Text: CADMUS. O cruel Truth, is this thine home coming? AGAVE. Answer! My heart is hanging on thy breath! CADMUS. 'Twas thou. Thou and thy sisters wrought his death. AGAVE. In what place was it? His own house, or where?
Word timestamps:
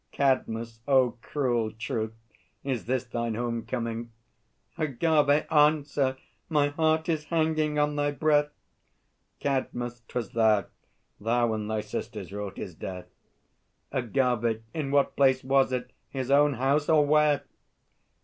CADMUS. 0.13 0.79
O 0.87 1.11
cruel 1.21 1.69
Truth, 1.73 2.15
is 2.63 2.85
this 2.85 3.03
thine 3.05 3.35
home 3.35 3.67
coming? 3.67 4.11
AGAVE. 4.79 5.45
Answer! 5.51 6.17
My 6.49 6.69
heart 6.69 7.07
is 7.07 7.25
hanging 7.25 7.77
on 7.77 7.95
thy 7.95 8.09
breath! 8.09 8.49
CADMUS. 9.41 10.01
'Twas 10.07 10.31
thou. 10.31 10.65
Thou 11.19 11.53
and 11.53 11.69
thy 11.69 11.81
sisters 11.81 12.33
wrought 12.33 12.57
his 12.57 12.73
death. 12.73 13.09
AGAVE. 13.91 14.63
In 14.73 14.89
what 14.89 15.15
place 15.15 15.43
was 15.43 15.71
it? 15.71 15.93
His 16.09 16.31
own 16.31 16.55
house, 16.55 16.89
or 16.89 17.05
where? 17.05 17.43